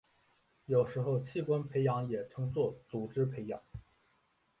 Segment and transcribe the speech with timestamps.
[0.65, 3.61] 有时候器官培养也称作组织培养。